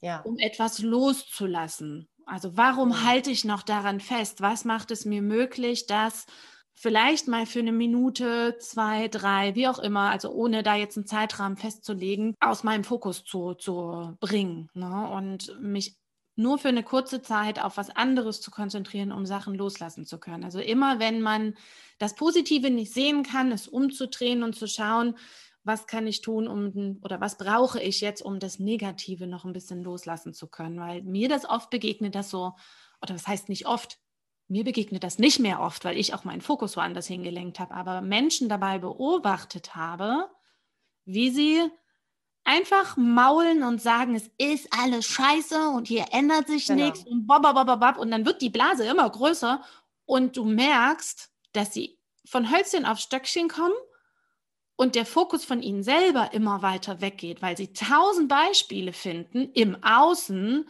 [0.00, 0.22] ja.
[0.22, 2.08] um etwas loszulassen.
[2.26, 3.04] Also warum ja.
[3.04, 4.40] halte ich noch daran fest?
[4.40, 6.26] Was macht es mir möglich, dass
[6.74, 11.06] vielleicht mal für eine Minute, zwei, drei, wie auch immer, also ohne da jetzt einen
[11.06, 15.08] Zeitrahmen festzulegen, aus meinem Fokus zu, zu bringen ne?
[15.10, 15.96] und mich
[16.36, 20.42] nur für eine kurze Zeit auf was anderes zu konzentrieren, um Sachen loslassen zu können.
[20.42, 21.54] Also immer, wenn man
[21.98, 25.16] das Positive nicht sehen kann, es umzudrehen und zu schauen,
[25.62, 29.52] was kann ich tun, um oder was brauche ich jetzt, um das Negative noch ein
[29.52, 32.52] bisschen loslassen zu können, weil mir das oft begegnet, dass so,
[33.00, 33.98] oder das heißt nicht oft,
[34.48, 38.00] mir begegnet das nicht mehr oft, weil ich auch meinen Fokus woanders hingelenkt habe, aber
[38.00, 40.28] Menschen dabei beobachtet habe,
[41.04, 41.62] wie sie
[42.44, 46.84] einfach maulen und sagen, es ist alles scheiße und hier ändert sich genau.
[46.84, 49.62] nichts und babababab und dann wird die Blase immer größer
[50.04, 53.74] und du merkst, dass sie von Hölzchen auf Stöckchen kommen
[54.76, 59.82] und der Fokus von ihnen selber immer weiter weggeht, weil sie tausend Beispiele finden im
[59.82, 60.68] Außen,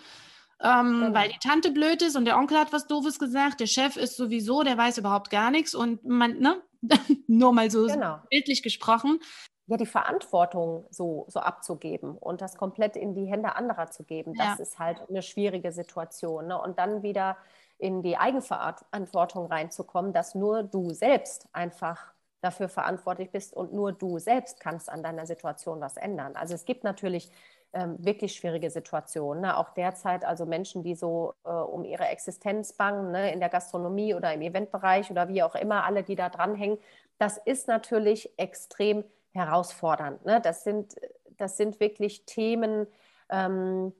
[0.62, 1.14] ähm, genau.
[1.14, 4.16] weil die Tante blöd ist und der Onkel hat was Doofes gesagt, der Chef ist
[4.16, 6.62] sowieso, der weiß überhaupt gar nichts und man, ne,
[7.26, 8.20] nur mal so genau.
[8.30, 9.20] bildlich gesprochen.
[9.66, 14.34] Ja, die Verantwortung so, so abzugeben und das komplett in die Hände anderer zu geben,
[14.34, 14.62] das ja.
[14.62, 16.48] ist halt eine schwierige Situation.
[16.48, 16.60] Ne?
[16.60, 17.38] Und dann wieder
[17.78, 22.12] in die Eigenverantwortung reinzukommen, dass nur du selbst einfach
[22.42, 26.36] dafür verantwortlich bist und nur du selbst kannst an deiner Situation was ändern.
[26.36, 27.30] Also es gibt natürlich
[27.74, 29.42] ähm, wirklich schwierige Situationen.
[29.42, 29.56] Ne?
[29.56, 33.32] Auch derzeit, also Menschen, die so äh, um ihre Existenz bangen, ne?
[33.32, 36.78] in der Gastronomie oder im Eventbereich oder wie auch immer, alle, die da dranhängen,
[37.18, 40.24] das ist natürlich extrem herausfordernd.
[40.24, 40.40] Ne?
[40.40, 40.94] Das, sind,
[41.36, 42.86] das sind wirklich Themen,
[43.28, 43.92] ähm,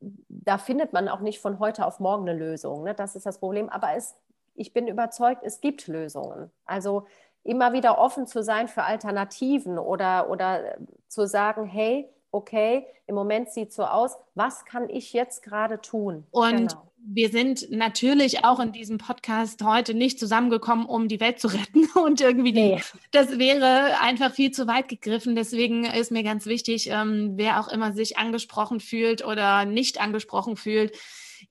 [0.00, 2.84] da findet man auch nicht von heute auf morgen eine Lösung.
[2.84, 2.94] Ne?
[2.94, 3.68] Das ist das Problem.
[3.68, 4.16] Aber es,
[4.54, 6.50] ich bin überzeugt, es gibt Lösungen.
[6.64, 7.06] Also
[7.44, 10.76] immer wieder offen zu sein für Alternativen oder, oder
[11.08, 16.26] zu sagen, hey, okay, im Moment sieht so aus, was kann ich jetzt gerade tun?
[16.30, 16.92] Und genau.
[17.06, 21.88] wir sind natürlich auch in diesem Podcast heute nicht zusammengekommen, um die Welt zu retten
[22.04, 22.82] und irgendwie die, nee.
[23.12, 25.36] das wäre einfach viel zu weit gegriffen.
[25.36, 30.56] Deswegen ist mir ganz wichtig, ähm, wer auch immer sich angesprochen fühlt oder nicht angesprochen
[30.56, 30.96] fühlt,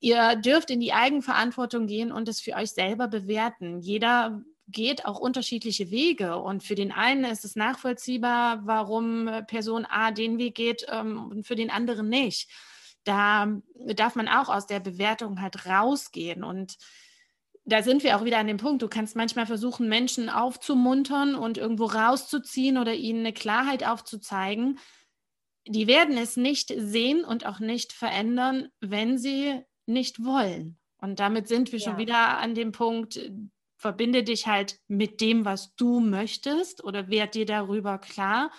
[0.00, 3.80] ihr dürft in die Eigenverantwortung gehen und es für euch selber bewerten.
[3.80, 6.36] Jeder geht auch unterschiedliche Wege.
[6.36, 11.46] Und für den einen ist es nachvollziehbar, warum Person A den Weg geht ähm, und
[11.46, 12.50] für den anderen nicht.
[13.04, 16.44] Da darf man auch aus der Bewertung halt rausgehen.
[16.44, 16.76] Und
[17.64, 18.82] da sind wir auch wieder an dem Punkt.
[18.82, 24.78] Du kannst manchmal versuchen, Menschen aufzumuntern und irgendwo rauszuziehen oder ihnen eine Klarheit aufzuzeigen.
[25.66, 30.78] Die werden es nicht sehen und auch nicht verändern, wenn sie nicht wollen.
[30.98, 31.84] Und damit sind wir ja.
[31.84, 33.20] schon wieder an dem Punkt,
[33.78, 38.50] verbinde dich halt mit dem, was du möchtest oder werd dir darüber klar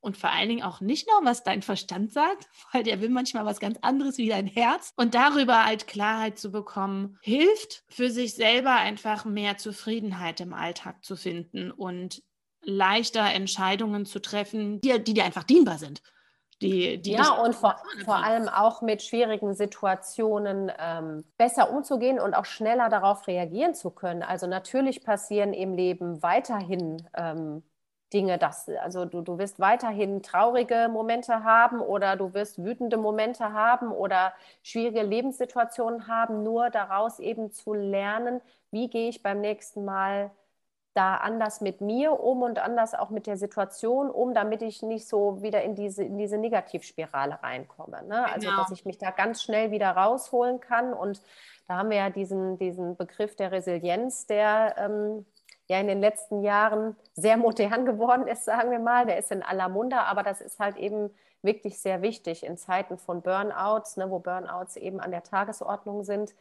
[0.00, 3.44] und vor allen Dingen auch nicht nur, was dein Verstand sagt, weil der will manchmal
[3.44, 4.92] was ganz anderes wie dein Herz.
[4.96, 11.04] Und darüber halt Klarheit zu bekommen, hilft für sich selber einfach mehr Zufriedenheit im Alltag
[11.04, 12.22] zu finden und
[12.62, 16.02] leichter Entscheidungen zu treffen, die, die dir einfach dienbar sind.
[16.60, 22.34] Die, die ja, und vor, vor allem auch mit schwierigen Situationen ähm, besser umzugehen und
[22.34, 24.24] auch schneller darauf reagieren zu können.
[24.24, 27.62] Also natürlich passieren im Leben weiterhin ähm,
[28.12, 33.52] Dinge, dass, also du, du wirst weiterhin traurige Momente haben oder du wirst wütende Momente
[33.52, 38.40] haben oder schwierige Lebenssituationen haben, nur daraus eben zu lernen,
[38.70, 40.30] wie gehe ich beim nächsten Mal
[40.98, 45.06] da anders mit mir um und anders auch mit der Situation um, damit ich nicht
[45.06, 48.02] so wieder in diese, in diese Negativspirale reinkomme.
[48.02, 48.26] Ne?
[48.26, 48.62] Also, genau.
[48.62, 50.92] dass ich mich da ganz schnell wieder rausholen kann.
[50.92, 51.22] Und
[51.68, 55.24] da haben wir ja diesen, diesen Begriff der Resilienz, der ähm,
[55.68, 59.06] ja in den letzten Jahren sehr modern geworden ist, sagen wir mal.
[59.06, 61.10] Der ist in aller Munde, aber das ist halt eben
[61.42, 66.34] wirklich sehr wichtig in Zeiten von Burnouts, ne, wo Burnouts eben an der Tagesordnung sind.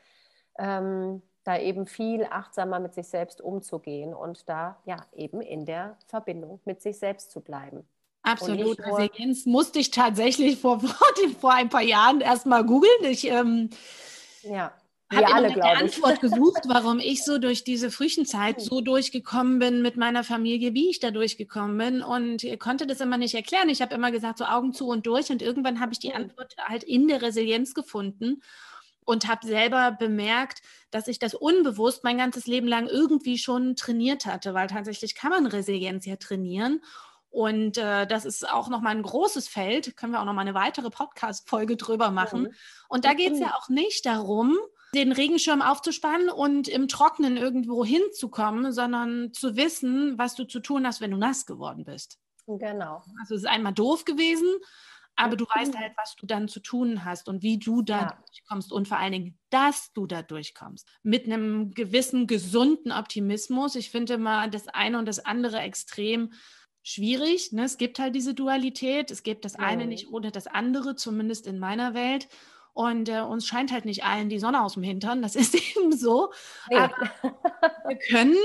[0.58, 5.96] Ähm, da eben viel achtsamer mit sich selbst umzugehen und da ja eben in der
[6.06, 7.88] Verbindung mit sich selbst zu bleiben.
[8.22, 8.78] Absolut.
[8.80, 10.82] Resilienz musste ich tatsächlich vor,
[11.40, 13.04] vor ein paar Jahren erstmal googeln.
[13.04, 13.70] Ich ähm,
[14.44, 14.74] ja.
[15.10, 18.64] habe alle, eine Antwort gesucht, warum ich so durch diese Frühchenzeit hm.
[18.66, 23.18] so durchgekommen bin mit meiner Familie, wie ich da durchgekommen bin und konnte das immer
[23.18, 23.70] nicht erklären.
[23.70, 26.24] Ich habe immer gesagt, so Augen zu und durch und irgendwann habe ich die hm.
[26.24, 28.42] Antwort halt in der Resilienz gefunden
[29.06, 34.26] und habe selber bemerkt, dass ich das unbewusst mein ganzes Leben lang irgendwie schon trainiert
[34.26, 36.82] hatte, weil tatsächlich kann man Resilienz ja trainieren.
[37.30, 40.90] Und äh, das ist auch nochmal ein großes Feld, können wir auch nochmal eine weitere
[40.90, 42.44] Podcast-Folge drüber machen.
[42.44, 42.54] Mhm.
[42.88, 44.58] Und da geht es ja auch nicht darum,
[44.96, 50.88] den Regenschirm aufzuspannen und im Trocknen irgendwo hinzukommen, sondern zu wissen, was du zu tun
[50.88, 52.18] hast, wenn du nass geworden bist.
[52.48, 53.04] Genau.
[53.20, 54.48] Also es ist einmal doof gewesen,
[55.18, 58.18] aber du weißt halt, was du dann zu tun hast und wie du da ja.
[58.28, 60.88] durchkommst und vor allen Dingen, dass du da durchkommst.
[61.02, 63.76] Mit einem gewissen gesunden Optimismus.
[63.76, 66.34] Ich finde mal das eine und das andere extrem
[66.84, 67.52] schwierig.
[67.52, 67.64] Ne?
[67.64, 69.10] Es gibt halt diese Dualität.
[69.10, 69.90] Es gibt das eine mhm.
[69.90, 72.30] nicht ohne das andere, zumindest in meiner Welt.
[72.74, 75.24] Und äh, uns scheint halt nicht allen die Sonne aus dem Hintern.
[75.24, 76.32] Das ist eben so.
[76.70, 76.78] Nee.
[76.78, 76.96] Aber
[77.88, 78.38] wir können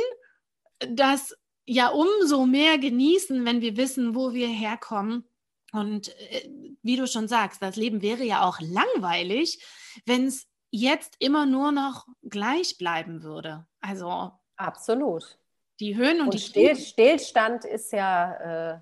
[0.89, 5.25] das ja umso mehr genießen, wenn wir wissen, wo wir herkommen
[5.73, 6.49] und äh,
[6.83, 9.65] wie du schon sagst, das Leben wäre ja auch langweilig,
[10.07, 13.67] wenn es jetzt immer nur noch gleich bleiben würde.
[13.81, 15.39] Also absolut.
[15.81, 18.81] Die Höhen und, und die Still, Stillstand ist ja äh,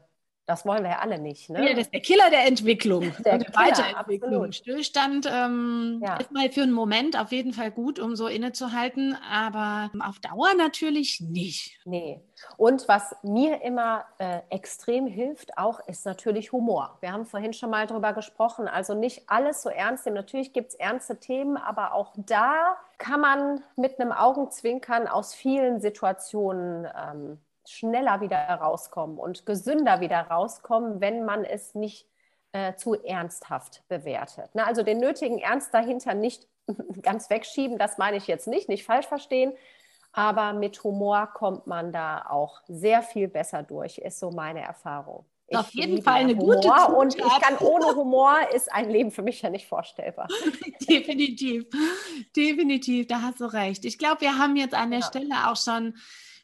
[0.50, 1.48] das wollen wir ja alle nicht.
[1.48, 1.64] Ne?
[1.64, 4.46] Ja, das ist der Killer der Entwicklung, der, der Weiterentwicklung.
[4.46, 4.54] Absolut.
[4.56, 6.16] Stillstand ähm, ja.
[6.16, 10.54] ist mal für einen Moment auf jeden Fall gut, um so innezuhalten, aber auf Dauer
[10.54, 11.78] natürlich nicht.
[11.84, 12.20] Nee.
[12.56, 16.98] Und was mir immer äh, extrem hilft, auch ist natürlich Humor.
[17.00, 18.66] Wir haben vorhin schon mal darüber gesprochen.
[18.66, 20.16] Also nicht alles so ernst nehmen.
[20.16, 25.80] Natürlich gibt es ernste Themen, aber auch da kann man mit einem Augenzwinkern aus vielen
[25.80, 27.38] Situationen ähm,
[27.70, 32.06] schneller wieder rauskommen und gesünder wieder rauskommen, wenn man es nicht
[32.52, 34.54] äh, zu ernsthaft bewertet.
[34.54, 34.66] Ne?
[34.66, 36.48] Also den nötigen Ernst dahinter nicht
[37.02, 39.52] ganz wegschieben, das meine ich jetzt nicht, nicht falsch verstehen,
[40.12, 45.24] aber mit Humor kommt man da auch sehr viel besser durch, ist so meine Erfahrung.
[45.46, 46.92] Ich Auf jeden Fall eine Humor gute Zutat.
[46.94, 50.28] Und ich kann ohne Humor ist ein Leben für mich ja nicht vorstellbar.
[50.88, 51.66] Definitiv,
[52.36, 53.84] definitiv, da hast du recht.
[53.84, 55.06] Ich glaube, wir haben jetzt an der ja.
[55.06, 55.94] Stelle auch schon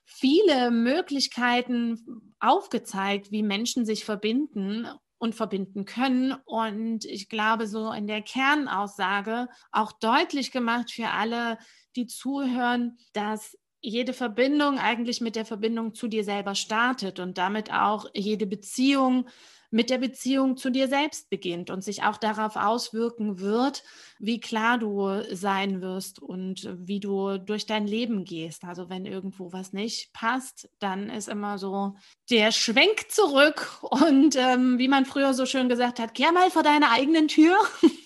[0.06, 4.88] viele Möglichkeiten aufgezeigt, wie Menschen sich verbinden
[5.18, 6.32] und verbinden können.
[6.44, 11.58] Und ich glaube, so in der Kernaussage auch deutlich gemacht für alle,
[11.96, 17.72] die zuhören, dass jede Verbindung eigentlich mit der Verbindung zu dir selber startet und damit
[17.72, 19.28] auch jede Beziehung
[19.70, 23.82] mit der Beziehung zu dir selbst beginnt und sich auch darauf auswirken wird,
[24.18, 28.64] wie klar du sein wirst und wie du durch dein Leben gehst.
[28.64, 31.94] Also wenn irgendwo was nicht passt, dann ist immer so
[32.30, 36.62] der Schwenk zurück und ähm, wie man früher so schön gesagt hat, kehr mal vor
[36.62, 37.56] deine eigenen Tür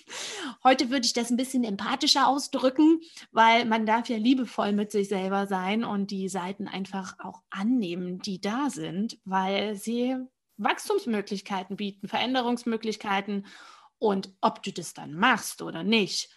[0.62, 3.00] Heute würde ich das ein bisschen empathischer ausdrücken,
[3.32, 8.18] weil man darf ja liebevoll mit sich selber sein und die Seiten einfach auch annehmen,
[8.20, 10.16] die da sind, weil sie
[10.62, 13.46] Wachstumsmöglichkeiten bieten, Veränderungsmöglichkeiten.
[13.98, 16.30] Und ob du das dann machst oder nicht,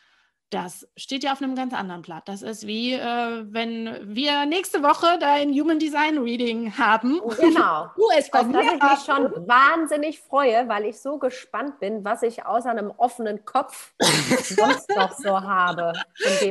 [0.54, 2.28] das steht ja auf einem ganz anderen Blatt.
[2.28, 7.20] Das ist wie, äh, wenn wir nächste Woche dein Human Design Reading haben.
[7.22, 7.90] Oh, genau.
[7.96, 12.46] Du es das ich mich schon wahnsinnig freue, weil ich so gespannt bin, was ich
[12.46, 15.94] außer einem offenen Kopf sonst noch so habe.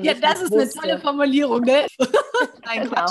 [0.03, 0.61] Ja, das ist wusste.
[0.61, 1.61] eine tolle Formulierung.
[1.63, 1.87] Ne?
[2.65, 3.07] Nein, genau.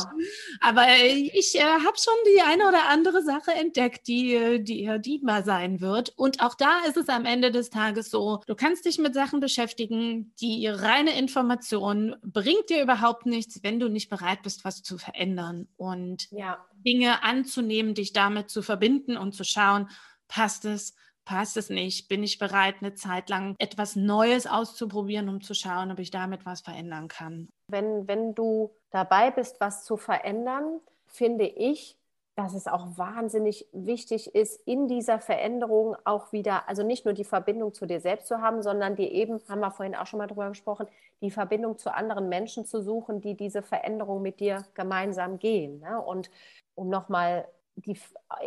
[0.60, 5.82] Aber ich äh, habe schon die eine oder andere Sache entdeckt, die dir dienbar sein
[5.82, 6.14] wird.
[6.18, 9.40] Und auch da ist es am Ende des Tages so, du kannst dich mit Sachen
[9.40, 14.84] beschäftigen, die ihre reine Information bringt dir überhaupt nichts, wenn du nicht bereit bist, was
[14.84, 16.66] zu verändern und ja.
[16.86, 19.90] Dinge anzunehmen, dich damit zu verbinden und zu schauen,
[20.28, 25.42] passt es, passt es nicht, bin ich bereit, eine Zeit lang etwas Neues auszuprobieren, um
[25.42, 27.50] zu schauen, ob ich damit was verändern kann.
[27.68, 31.98] Wenn, wenn du dabei bist, was zu verändern, finde ich,
[32.42, 37.24] dass es auch wahnsinnig wichtig ist, in dieser Veränderung auch wieder, also nicht nur die
[37.24, 40.28] Verbindung zu dir selbst zu haben, sondern dir eben, haben wir vorhin auch schon mal
[40.28, 40.88] drüber gesprochen,
[41.22, 45.82] die Verbindung zu anderen Menschen zu suchen, die diese Veränderung mit dir gemeinsam gehen.
[45.82, 46.02] Ne?
[46.02, 46.32] Und
[46.74, 47.98] um nochmal die,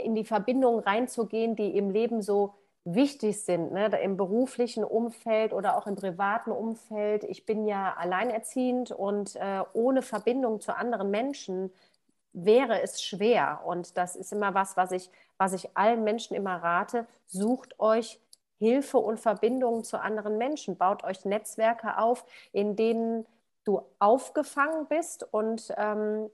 [0.03, 2.55] in die Verbindung reinzugehen, die im Leben so
[2.85, 3.87] wichtig sind, ne?
[4.03, 7.23] im beruflichen Umfeld oder auch im privaten Umfeld.
[7.23, 11.71] Ich bin ja alleinerziehend und äh, ohne Verbindung zu anderen Menschen
[12.35, 13.63] wäre es schwer.
[13.65, 17.07] Und das ist immer was, was ich, was ich allen Menschen immer rate.
[17.27, 18.21] Sucht euch
[18.59, 20.77] Hilfe und Verbindungen zu anderen Menschen.
[20.77, 23.27] Baut euch Netzwerke auf, in denen
[23.65, 26.31] du aufgefangen bist und ähm,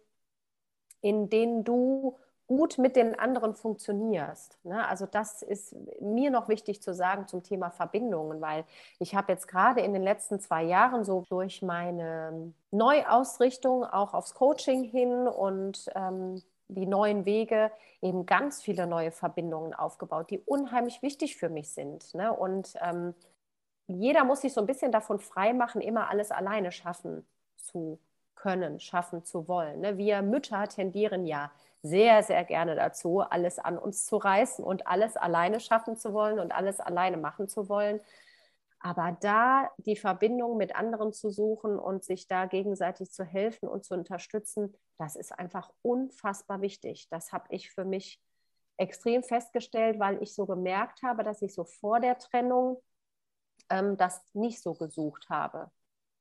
[1.01, 2.19] in denen du
[2.51, 4.59] gut mit den anderen funktionierst.
[4.65, 4.85] Ne?
[4.89, 8.65] Also das ist mir noch wichtig zu sagen zum Thema Verbindungen, weil
[8.99, 14.35] ich habe jetzt gerade in den letzten zwei Jahren so durch meine Neuausrichtung auch aufs
[14.35, 17.71] Coaching hin und ähm, die neuen Wege
[18.03, 22.13] eben ganz viele neue Verbindungen aufgebaut, die unheimlich wichtig für mich sind.
[22.17, 22.33] Ne?
[22.33, 23.15] Und ähm,
[23.87, 28.01] jeder muss sich so ein bisschen davon freimachen, immer alles alleine schaffen zu
[28.35, 29.83] können, schaffen zu wollen.
[29.83, 29.99] Ne?
[29.99, 35.17] Wir Mütter tendieren ja sehr, sehr gerne dazu, alles an uns zu reißen und alles
[35.17, 38.01] alleine schaffen zu wollen und alles alleine machen zu wollen.
[38.81, 43.85] Aber da die Verbindung mit anderen zu suchen und sich da gegenseitig zu helfen und
[43.85, 47.09] zu unterstützen, das ist einfach unfassbar wichtig.
[47.11, 48.21] Das habe ich für mich
[48.79, 52.83] extrem festgestellt, weil ich so gemerkt habe, dass ich so vor der Trennung
[53.69, 55.71] ähm, das nicht so gesucht habe.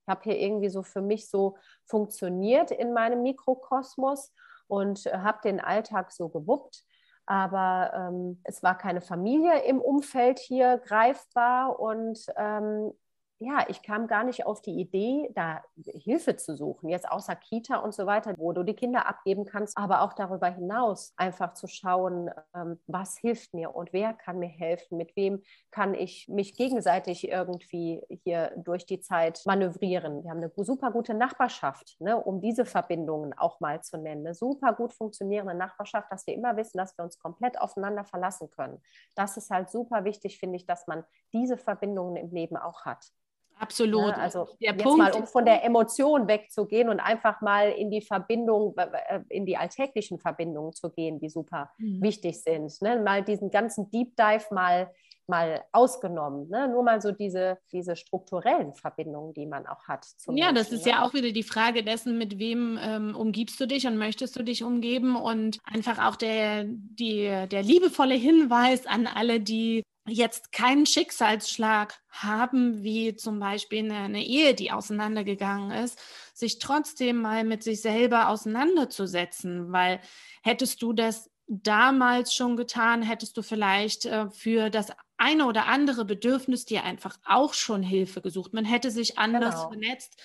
[0.04, 4.34] Ich habe hier irgendwie so für mich so funktioniert in meinem Mikrokosmos
[4.70, 6.84] und äh, habe den Alltag so gewuppt.
[7.26, 12.94] Aber ähm, es war keine Familie im Umfeld hier greifbar und ähm,
[13.42, 17.78] ja, ich kam gar nicht auf die Idee, da Hilfe zu suchen, jetzt außer Kita
[17.78, 21.68] und so weiter, wo du die Kinder abgeben kannst, aber auch darüber hinaus einfach zu
[21.68, 26.56] schauen, ähm, was hilft mir und wer kann mir helfen, mit wem kann ich mich
[26.56, 30.24] gegenseitig irgendwie hier durch die Zeit manövrieren.
[30.24, 34.26] Wir haben eine super gute Nachbarschaft, ne, um diese Verbindungen auch mal zu nennen.
[34.26, 38.50] Eine super gut funktionierende Nachbarschaft, dass wir immer wissen, dass wir uns komplett aufeinander verlassen
[38.50, 38.82] können.
[39.16, 43.14] Das ist halt super wichtig, finde ich, dass man diese Verbindungen im Leben auch hat.
[43.60, 44.08] Absolut.
[44.08, 47.92] Ne, also der jetzt Punkt, mal, um von der Emotion wegzugehen und einfach mal in
[47.92, 52.02] die Verbindung, äh, in die alltäglichen Verbindungen zu gehen, die super mhm.
[52.02, 52.82] wichtig sind.
[52.82, 53.02] Ne?
[53.02, 54.92] Mal diesen ganzen Deep Dive mal,
[55.28, 56.50] mal ausgenommen.
[56.50, 56.70] Ne?
[56.70, 60.08] Nur mal so diese, diese strukturellen Verbindungen, die man auch hat.
[60.28, 60.94] ja, Menschen, das ist ne?
[60.94, 64.44] ja auch wieder die Frage dessen, mit wem ähm, umgibst du dich und möchtest du
[64.44, 70.86] dich umgeben und einfach auch der, die, der liebevolle Hinweis an alle, die jetzt keinen
[70.86, 76.00] Schicksalsschlag haben, wie zum Beispiel eine, eine, Ehe, die auseinandergegangen ist,
[76.34, 80.00] sich trotzdem mal mit sich selber auseinanderzusetzen, weil
[80.44, 86.06] hättest du das damals schon getan, hättest du vielleicht äh, für das eine oder andere
[86.06, 88.54] Bedürfnis dir einfach auch schon Hilfe gesucht.
[88.54, 89.70] Man hätte sich anders genau.
[89.70, 90.22] vernetzt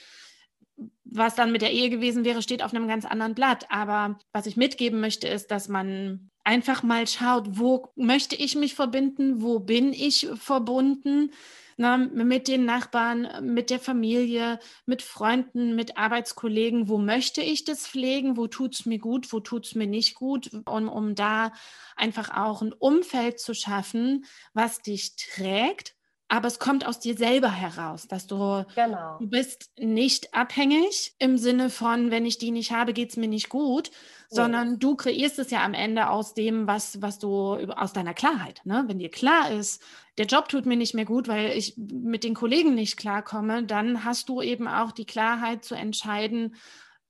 [1.04, 3.66] was dann mit der Ehe gewesen wäre, steht auf einem ganz anderen Blatt.
[3.70, 8.74] Aber was ich mitgeben möchte, ist, dass man einfach mal schaut, wo möchte ich mich
[8.74, 11.32] verbinden, wo bin ich verbunden.
[11.76, 17.88] Na, mit den Nachbarn, mit der Familie, mit Freunden, mit Arbeitskollegen, wo möchte ich das
[17.88, 21.52] pflegen, wo tut es mir gut, wo tut es mir nicht gut, und um da
[21.96, 25.93] einfach auch ein Umfeld zu schaffen, was dich trägt,
[26.34, 29.18] aber es kommt aus dir selber heraus, dass du, genau.
[29.20, 33.28] du bist nicht abhängig im Sinne von, wenn ich die nicht habe, geht es mir
[33.28, 33.94] nicht gut, ja.
[34.42, 38.60] sondern du kreierst es ja am Ende aus dem, was, was du, aus deiner Klarheit.
[38.64, 38.82] Ne?
[38.88, 39.80] Wenn dir klar ist,
[40.18, 44.04] der Job tut mir nicht mehr gut, weil ich mit den Kollegen nicht klarkomme, dann
[44.04, 46.56] hast du eben auch die Klarheit zu entscheiden,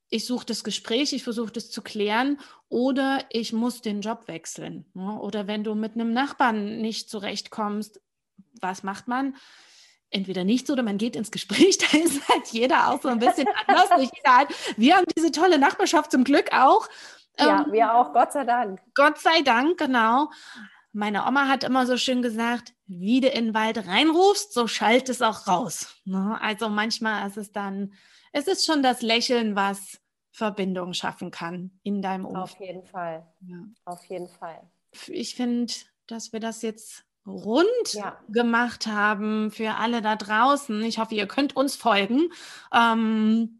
[0.09, 4.85] ich suche das Gespräch, ich versuche das zu klären oder ich muss den Job wechseln.
[4.93, 5.19] Ne?
[5.19, 7.99] Oder wenn du mit einem Nachbarn nicht zurechtkommst,
[8.61, 9.35] was macht man?
[10.09, 13.47] Entweder nichts oder man geht ins Gespräch, da ist halt jeder auch so ein bisschen
[13.67, 14.09] anders.
[14.77, 16.87] Wir haben diese tolle Nachbarschaft zum Glück auch.
[17.39, 18.81] Ja, ähm, wir auch, Gott sei Dank.
[18.93, 20.29] Gott sei Dank, genau.
[20.93, 25.09] Meine Oma hat immer so schön gesagt, wie du in den Wald reinrufst, so schallt
[25.09, 25.95] es auch raus.
[26.05, 26.37] Ne?
[26.41, 27.93] Also manchmal ist es dann,
[28.31, 29.99] es ist schon das Lächeln, was
[30.31, 32.43] Verbindung schaffen kann in deinem Umfeld.
[32.43, 33.25] Auf jeden Fall.
[33.41, 33.57] Ja.
[33.85, 34.61] Auf jeden Fall.
[35.07, 35.73] Ich finde,
[36.07, 38.17] dass wir das jetzt rund ja.
[38.29, 40.81] gemacht haben für alle da draußen.
[40.83, 42.29] Ich hoffe, ihr könnt uns folgen.
[42.73, 43.59] Ähm,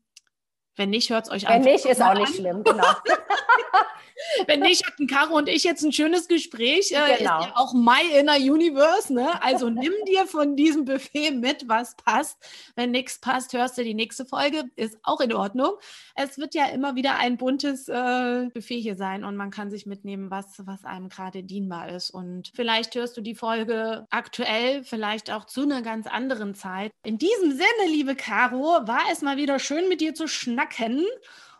[0.75, 1.63] wenn nicht, hört es euch an.
[1.63, 2.83] Wenn nicht, ist auch nicht schlimm, genau.
[4.47, 6.91] Wenn nicht, hatten Caro und ich jetzt ein schönes Gespräch.
[6.91, 7.41] Äh, genau.
[7.41, 9.13] Ja auch My Inner Universe.
[9.13, 9.41] Ne?
[9.43, 12.37] Also nimm dir von diesem Buffet mit, was passt.
[12.75, 14.63] Wenn nichts passt, hörst du die nächste Folge.
[14.75, 15.73] Ist auch in Ordnung.
[16.15, 19.85] Es wird ja immer wieder ein buntes äh, Buffet hier sein und man kann sich
[19.85, 22.09] mitnehmen, was, was einem gerade dienbar ist.
[22.09, 26.91] Und vielleicht hörst du die Folge aktuell, vielleicht auch zu einer ganz anderen Zeit.
[27.03, 30.64] In diesem Sinne, liebe Caro, war es mal wieder schön mit dir zu schnacken.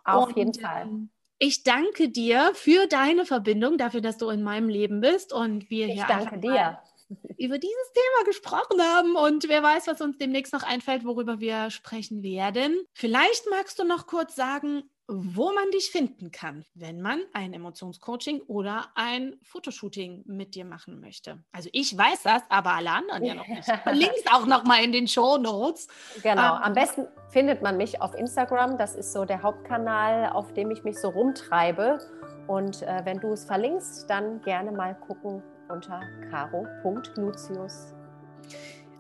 [0.04, 0.84] Auf und, jeden Fall.
[0.84, 5.70] Ähm, ich danke dir für deine Verbindung, dafür, dass du in meinem Leben bist und
[5.70, 6.80] wir ich hier danke dir.
[7.38, 11.70] über dieses Thema gesprochen haben und wer weiß, was uns demnächst noch einfällt, worüber wir
[11.70, 12.78] sprechen werden.
[12.94, 18.42] Vielleicht magst du noch kurz sagen, wo man dich finden kann, wenn man ein Emotionscoaching
[18.48, 21.44] oder ein Fotoshooting mit dir machen möchte.
[21.52, 23.68] Also ich weiß das, aber alle anderen ja noch nicht.
[23.92, 25.88] Links auch noch mal in den Show Notes.
[26.24, 26.56] Genau.
[26.56, 28.78] Ähm, Am besten findet man mich auf Instagram.
[28.78, 32.00] Das ist so der Hauptkanal, auf dem ich mich so rumtreibe.
[32.48, 36.02] Und äh, wenn du es verlinkst, dann gerne mal gucken unter
[36.32, 37.94] caro.lucius.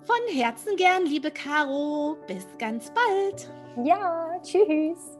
[0.05, 2.17] Von Herzen gern, liebe Caro.
[2.27, 3.49] Bis ganz bald.
[3.83, 5.14] Ja, tschüss.